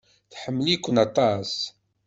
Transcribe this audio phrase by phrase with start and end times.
[0.31, 1.53] Tḥemmel-iken aṭas.